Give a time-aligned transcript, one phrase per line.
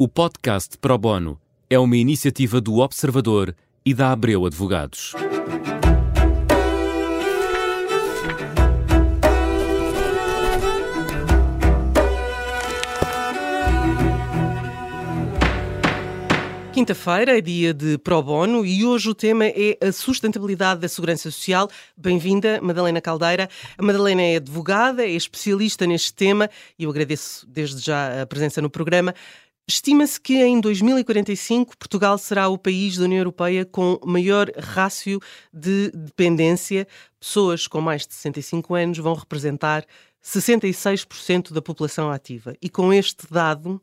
[0.00, 3.52] O podcast Pro Bono é uma iniciativa do Observador
[3.84, 5.12] e da Abreu Advogados.
[16.72, 21.24] Quinta-feira é dia de Pro Bono e hoje o tema é a sustentabilidade da segurança
[21.24, 21.68] social.
[21.96, 23.48] Bem-vinda, Madalena Caldeira.
[23.76, 28.62] A Madalena é advogada, é especialista neste tema e eu agradeço desde já a presença
[28.62, 29.12] no programa.
[29.70, 35.20] Estima-se que em 2045 Portugal será o país da União Europeia com maior rácio
[35.52, 36.88] de dependência.
[37.20, 39.84] Pessoas com mais de 65 anos vão representar
[40.24, 42.54] 66% da população ativa.
[42.62, 43.78] E com este dado,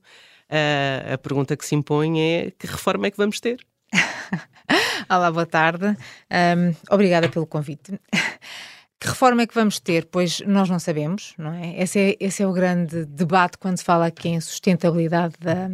[1.13, 3.59] a, pergunta que se impõe é que reforma é que vamos ter?
[5.07, 5.85] Olá, boa tarde.
[6.31, 7.99] Um, obrigada pelo convite.
[9.05, 10.07] Que reforma é que vamos ter?
[10.11, 11.79] Pois nós não sabemos, não é?
[11.79, 15.69] Esse é, esse é o grande debate quando se fala aqui em sustentabilidade da,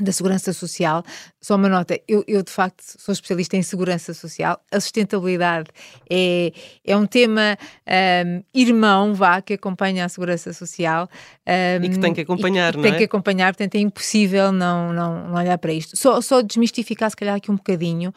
[0.00, 1.04] da segurança social.
[1.40, 4.60] Só uma nota, eu, eu, de facto sou especialista em segurança social.
[4.72, 5.70] A sustentabilidade
[6.10, 6.50] é,
[6.84, 7.56] é um tema
[8.26, 11.08] um, irmão, vá, que acompanha a segurança social.
[11.46, 12.92] Um, e que tem que acompanhar, não tem é?
[12.94, 15.96] Tem que acompanhar, portanto é impossível não, não, não olhar para isto.
[15.96, 18.12] Só, só desmistificar, se calhar, aqui um bocadinho.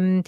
[0.00, 0.22] Um,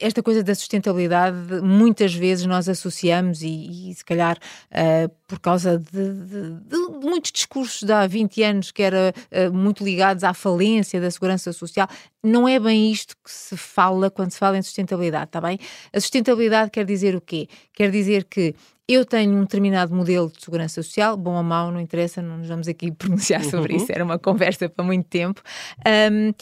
[0.00, 5.78] esta coisa da sustentabilidade, muitas vezes nós associamos, e, e se calhar uh, por causa
[5.78, 10.34] de, de, de, muitos discursos de há 20 anos que eram uh, muito ligados à
[10.34, 11.88] falência da segurança social,
[12.22, 15.58] não é bem isto que se fala quando se fala em sustentabilidade, está bem?
[15.92, 17.48] A sustentabilidade quer dizer o quê?
[17.72, 18.54] Quer dizer que
[18.88, 22.48] eu tenho um determinado modelo de segurança social, bom ou mau, não interessa, não nos
[22.48, 23.78] vamos aqui pronunciar sobre uhum.
[23.78, 25.40] isso, era uma conversa para muito tempo.
[25.86, 26.32] Um,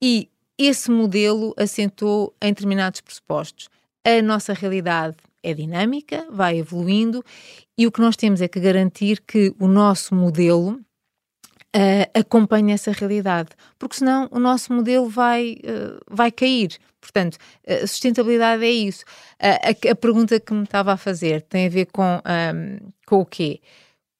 [0.00, 3.68] e esse modelo assentou em determinados pressupostos.
[4.04, 7.24] A nossa realidade é dinâmica, vai evoluindo
[7.76, 10.80] e o que nós temos é que garantir que o nosso modelo
[11.76, 16.78] uh, acompanhe essa realidade, porque senão o nosso modelo vai, uh, vai cair.
[17.00, 17.38] Portanto,
[17.86, 19.04] sustentabilidade é isso.
[19.38, 23.24] A, a, pergunta que me estava a fazer tem a ver com, um, com o
[23.24, 23.60] quê?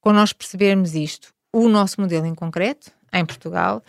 [0.01, 1.35] Com nós percebermos isto.
[1.53, 3.83] O nosso modelo em concreto, em Portugal,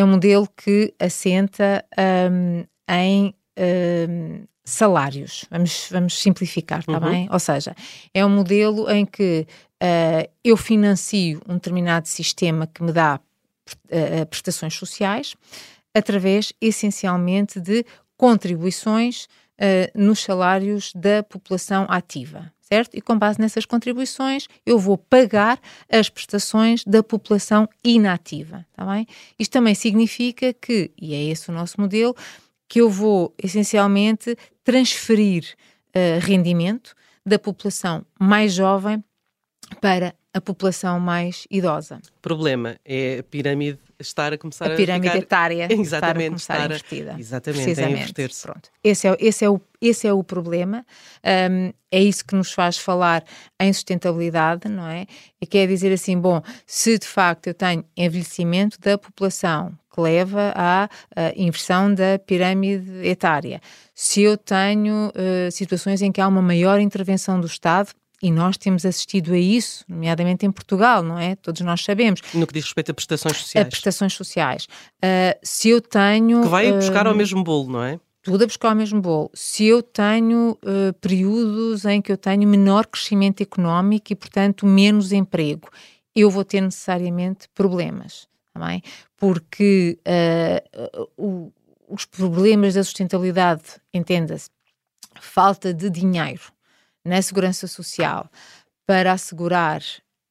[0.00, 1.84] é um modelo que assenta
[2.30, 5.44] um, em um, salários.
[5.50, 7.10] Vamos, vamos simplificar, está uhum.
[7.10, 7.28] bem?
[7.30, 7.74] Ou seja,
[8.14, 9.46] é um modelo em que
[9.82, 15.36] uh, eu financio um determinado sistema que me dá uh, prestações sociais
[15.94, 17.84] através, essencialmente, de
[18.16, 22.96] contribuições uh, nos salários da população ativa certo?
[22.96, 25.60] E com base nessas contribuições, eu vou pagar
[25.90, 29.06] as prestações da população inativa, está bem?
[29.38, 32.14] Isto também significa que, e é esse o nosso modelo,
[32.68, 35.56] que eu vou essencialmente transferir
[35.88, 36.94] uh, rendimento
[37.26, 39.02] da população mais jovem
[39.80, 42.00] para a população mais idosa.
[42.18, 45.18] O problema é a pirâmide estar a começar a, a pirâmide ficar...
[45.18, 47.16] etária exatamente, estar a começar estar a invertida.
[47.18, 48.42] Exatamente, a inverter-se.
[48.42, 48.70] Pronto.
[48.82, 50.86] Esse é, esse, é o, esse é o problema.
[51.50, 53.24] Um, é isso que nos faz falar
[53.58, 55.06] em sustentabilidade, não é?
[55.40, 60.52] E quer dizer assim, bom, se de facto eu tenho envelhecimento da população que leva
[60.54, 60.88] à
[61.34, 63.60] inversão da pirâmide etária,
[63.92, 67.90] se eu tenho uh, situações em que há uma maior intervenção do Estado
[68.22, 71.36] e nós temos assistido a isso, nomeadamente em Portugal, não é?
[71.36, 72.20] Todos nós sabemos.
[72.34, 73.66] No que diz respeito a prestações sociais.
[73.66, 74.68] A prestações sociais.
[75.02, 76.42] Uh, se eu tenho.
[76.42, 77.98] Que vai buscar ao mesmo bolo, não é?
[78.22, 79.30] Tudo a buscar ao mesmo bolo.
[79.32, 85.12] Se eu tenho uh, períodos em que eu tenho menor crescimento económico e, portanto, menos
[85.12, 85.70] emprego,
[86.14, 91.52] eu vou ter necessariamente problemas, também, tá porque uh, o,
[91.88, 93.62] os problemas da sustentabilidade,
[93.94, 94.50] entenda-se,
[95.18, 96.52] falta de dinheiro
[97.04, 98.28] na segurança social
[98.86, 99.80] para assegurar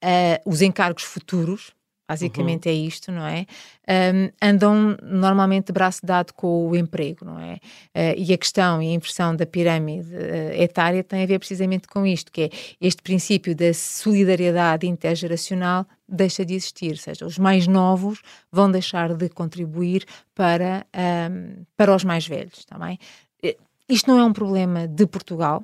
[0.03, 1.73] uh, os encargos futuros,
[2.09, 2.73] basicamente uhum.
[2.73, 3.45] é isto, não é?
[3.87, 7.53] Um, andam normalmente de braço dado com o emprego, não é?
[7.95, 11.87] Uh, e a questão e a inversão da pirâmide uh, etária tem a ver precisamente
[11.87, 12.49] com isto, que é
[12.81, 19.13] este princípio da solidariedade intergeracional deixa de existir, ou seja, os mais novos vão deixar
[19.13, 20.87] de contribuir para,
[21.31, 22.97] um, para os mais velhos, também.
[22.97, 23.49] Tá
[23.87, 25.63] isto não é um problema de Portugal,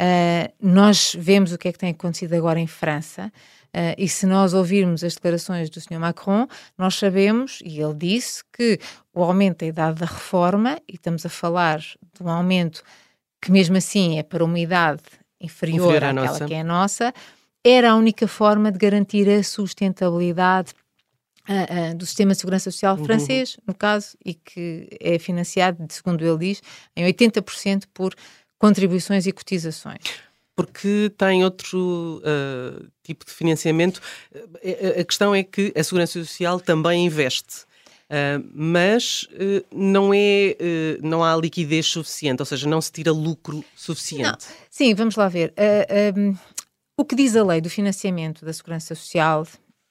[0.00, 3.30] Uh, nós vemos o que é que tem acontecido agora em França.
[3.66, 5.98] Uh, e se nós ouvirmos as declarações do Sr.
[5.98, 6.48] Macron,
[6.78, 8.80] nós sabemos, e ele disse, que
[9.12, 12.82] o aumento da idade da reforma, e estamos a falar de um aumento
[13.42, 15.02] que mesmo assim é para uma idade
[15.38, 16.46] inferior, inferior àquela nossa.
[16.46, 17.14] que é a nossa,
[17.62, 20.72] era a única forma de garantir a sustentabilidade
[21.48, 23.04] uh, uh, do sistema de segurança social uhum.
[23.04, 26.62] francês, no caso, e que é financiado, segundo ele diz,
[26.96, 28.14] em 80% por
[28.60, 30.04] contribuições e cotizações.
[30.54, 34.00] porque tem outro uh, tipo de financiamento.
[35.00, 37.64] A questão é que a Segurança Social também investe.
[38.10, 43.12] Uh, mas uh, não, é, uh, não há liquidez suficiente, ou seja, não se tira
[43.12, 44.46] lucro suficiente.
[44.48, 44.56] Não.
[44.68, 45.54] Sim, vamos lá ver.
[46.16, 46.36] Um,
[46.98, 49.46] o que diz a lei do financiamento da Segurança Social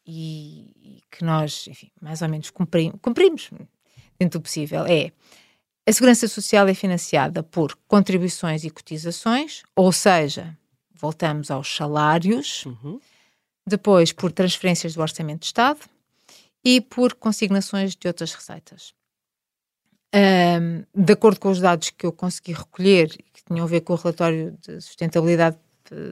[0.06, 3.50] e, e que nós, enfim, mais ou menos cumprimos, cumprimos
[4.19, 5.12] dentro do possível é
[5.89, 10.56] a Segurança Social é financiada por contribuições e cotizações, ou seja,
[10.94, 13.00] voltamos aos salários, uhum.
[13.65, 15.80] depois por transferências do Orçamento de Estado
[16.63, 18.94] e por consignações de outras receitas.
[20.13, 23.94] Um, de acordo com os dados que eu consegui recolher, que tinham a ver com
[23.94, 25.57] o relatório de sustentabilidade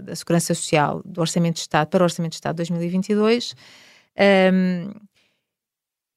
[0.01, 3.53] da Segurança Social do Orçamento de Estado para o Orçamento de Estado de 2022,
[4.51, 4.91] um,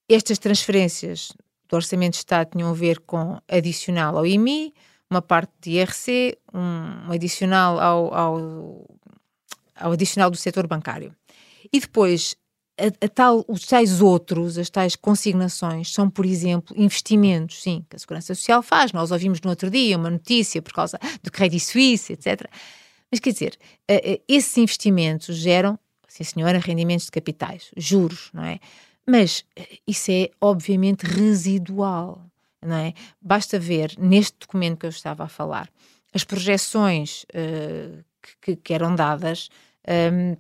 [0.09, 1.31] estas transferências
[1.71, 4.75] do Orçamento de Estado tinham a ver com adicional ao IMI,
[5.09, 8.99] uma parte de IRC, um adicional ao, ao,
[9.77, 11.15] ao adicional do setor bancário.
[11.73, 12.37] E depois
[12.79, 17.97] a, a, tal, os tais outros, as tais consignações, são, por exemplo, investimentos, sim, que
[17.97, 18.93] a Segurança Social faz.
[18.93, 22.49] Nós ouvimos no outro dia uma notícia por causa do Credit Suisse, etc.
[23.11, 23.59] Mas quer dizer,
[24.29, 25.79] esses investimentos geram,
[26.09, 28.59] sim senhora, rendimentos de capitais, juros, não é?
[29.11, 32.25] Mas eh, isso é obviamente residual,
[32.65, 32.95] não é?
[33.21, 35.69] Basta ver neste documento que eu estava a falar
[36.15, 38.05] as projeções uh,
[38.41, 39.49] que, que, eram dadas.
[39.89, 39.93] Um,
[40.33, 40.37] ehm,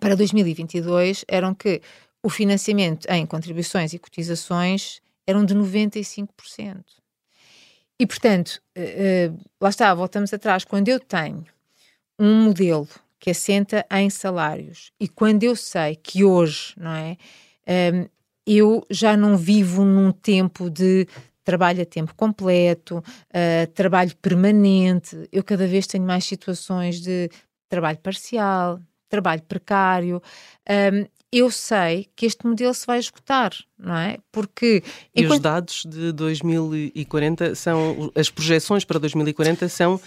[0.00, 1.80] para 2022 eram que
[2.22, 6.84] o financiamento em contribuições e cotizações eram de 95%.
[7.98, 10.64] E, portanto, uh, lá está, voltamos atrás.
[10.64, 11.46] Quando eu tenho
[12.18, 12.88] um modelo
[13.18, 17.16] que assenta em salários e quando eu sei que hoje, não é,
[17.68, 18.06] um,
[18.46, 21.06] eu já não vivo num tempo de
[21.42, 27.30] trabalho a tempo completo, uh, trabalho permanente, eu cada vez tenho mais situações de
[27.68, 30.22] trabalho parcial, trabalho precário.
[30.68, 34.18] Um, eu sei que este modelo se vai esgotar, não é?
[34.30, 34.82] Porque.
[35.14, 35.34] E enquanto...
[35.34, 38.10] os dados de 2040 são.
[38.14, 40.00] As projeções para 2040 são uh,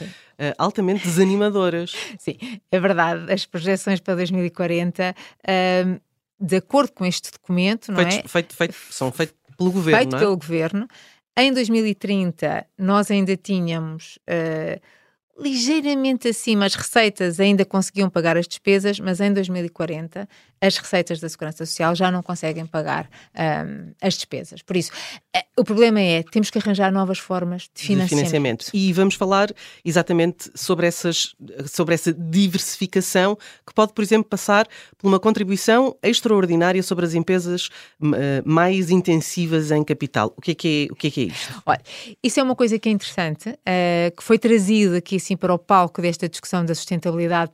[0.57, 1.93] altamente desanimadoras.
[2.17, 2.37] Sim,
[2.71, 3.31] é verdade.
[3.31, 5.15] As projeções para 2040,
[5.85, 5.99] um,
[6.39, 8.27] de acordo com este documento, não feito, é?
[8.27, 9.99] Feito, feito, são feitos pelo governo.
[9.99, 10.19] Feito é?
[10.19, 10.87] pelo governo.
[11.37, 14.17] Em 2030, nós ainda tínhamos.
[14.27, 14.79] Uh,
[15.39, 20.27] ligeiramente acima, as receitas ainda conseguiam pagar as despesas, mas em 2040
[20.61, 24.61] as receitas da Segurança Social já não conseguem pagar um, as despesas.
[24.61, 24.91] Por isso,
[25.33, 28.09] eh, o problema é temos que arranjar novas formas de financiamento.
[28.09, 28.69] de financiamento.
[28.73, 29.49] E vamos falar
[29.85, 31.33] exatamente sobre, essas,
[31.67, 37.67] sobre essa diversificação que pode, por exemplo, passar por uma contribuição extraordinária sobre as empresas
[38.01, 38.13] uh,
[38.43, 40.33] mais intensivas em capital.
[40.35, 41.63] O que é que é, o que é, que é isto?
[41.65, 41.81] Olha,
[42.21, 45.59] isso é uma coisa que é interessante, uh, que foi trazido aqui assim para o
[45.59, 47.51] palco desta discussão da sustentabilidade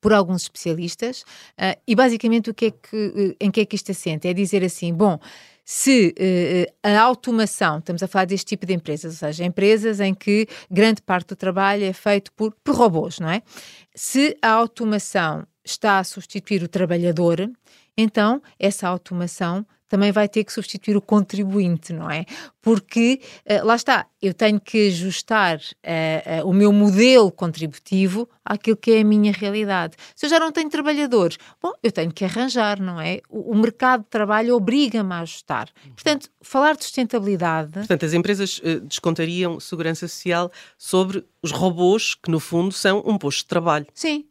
[0.00, 3.90] por alguns especialistas, uh, e basicamente o que é que, em que é que isto
[3.90, 4.28] assenta?
[4.28, 5.18] É dizer assim, bom,
[5.64, 10.14] se uh, a automação, estamos a falar deste tipo de empresas, ou seja, empresas em
[10.14, 13.42] que grande parte do trabalho é feito por, por robôs, não é?
[13.94, 17.50] Se a automação está a substituir o trabalhador,
[17.96, 22.24] então essa automação também vai ter que substituir o contribuinte, não é?
[22.60, 28.76] Porque, uh, lá está, eu tenho que ajustar uh, uh, o meu modelo contributivo àquilo
[28.76, 29.96] que é a minha realidade.
[30.16, 33.20] Se eu já não tenho trabalhadores, bom, eu tenho que arranjar, não é?
[33.28, 35.68] O, o mercado de trabalho obriga-me a ajustar.
[35.94, 37.72] Portanto, falar de sustentabilidade.
[37.72, 43.40] Portanto, as empresas descontariam segurança social sobre os robôs, que no fundo são um posto
[43.40, 43.86] de trabalho.
[43.94, 44.26] Sim,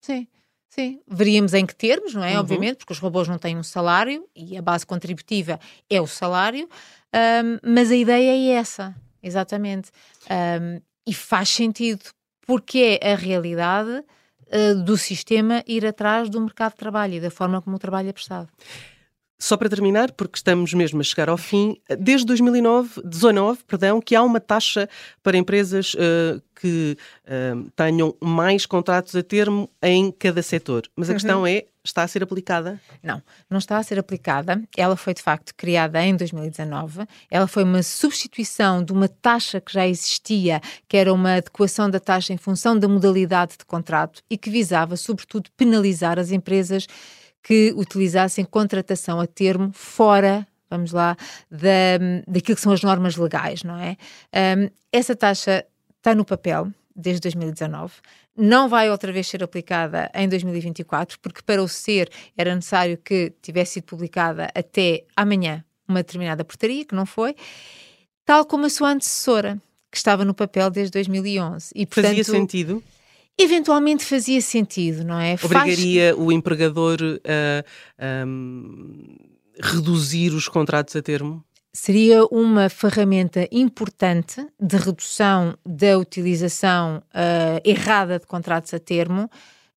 [0.00, 0.26] sim.
[0.68, 2.34] Sim, veríamos em que termos, não é?
[2.34, 2.40] Uhum.
[2.40, 5.58] Obviamente, porque os robôs não têm um salário e a base contributiva
[5.88, 6.68] é o salário,
[7.14, 9.90] um, mas a ideia é essa, exatamente.
[10.30, 12.04] Um, e faz sentido,
[12.46, 17.30] porque é a realidade uh, do sistema ir atrás do mercado de trabalho e da
[17.30, 18.48] forma como o trabalho é prestado.
[19.38, 24.16] Só para terminar, porque estamos mesmo a chegar ao fim, desde 2009, 19, perdão, que
[24.16, 24.88] há uma taxa
[25.22, 30.88] para empresas uh, que uh, tenham mais contratos a termo em cada setor.
[30.96, 31.16] Mas a uhum.
[31.16, 32.80] questão é, está a ser aplicada?
[33.00, 34.60] Não, não está a ser aplicada.
[34.76, 37.06] Ela foi de facto criada em 2019.
[37.30, 42.00] Ela foi uma substituição de uma taxa que já existia, que era uma adequação da
[42.00, 46.88] taxa em função da modalidade de contrato e que visava, sobretudo, penalizar as empresas
[47.48, 51.16] que utilizassem contratação a termo fora vamos lá,
[51.50, 53.96] da, daquilo que são as normas legais, não é?
[54.58, 55.64] Um, essa taxa
[55.96, 57.94] está no papel desde 2019,
[58.36, 63.32] não vai outra vez ser aplicada em 2024, porque para o ser era necessário que
[63.40, 67.34] tivesse sido publicada até amanhã uma determinada portaria, que não foi,
[68.26, 69.58] tal como a sua antecessora,
[69.90, 71.72] que estava no papel desde 2011.
[71.74, 72.84] E, portanto, Fazia sentido?
[73.38, 75.36] Eventualmente fazia sentido, não é?
[75.42, 76.26] Obrigaria Faz...
[76.26, 79.16] o empregador a, um,
[79.62, 81.44] reduzir os contratos a termo?
[81.72, 89.30] Seria uma ferramenta importante de redução da utilização uh, errada de contratos a termo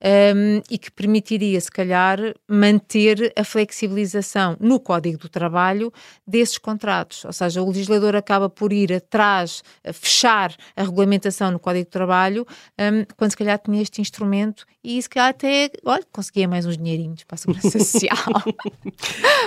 [0.04, 5.92] um, e que permitiria, se calhar, manter a flexibilização no Código do Trabalho
[6.26, 7.24] desses contratos.
[7.26, 11.92] Ou seja, o legislador acaba por ir atrás, a fechar a regulamentação no Código do
[11.92, 12.46] Trabalho,
[12.80, 16.78] um, quando se calhar tinha este instrumento e se calhar até, olha, conseguia mais uns
[16.78, 18.18] dinheirinhos para a Segurança Social.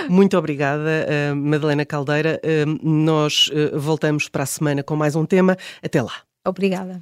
[0.09, 2.39] Muito obrigada, uh, Madalena Caldeira.
[2.43, 5.57] Uh, nós uh, voltamos para a semana com mais um tema.
[5.83, 6.13] Até lá.
[6.45, 7.01] Obrigada.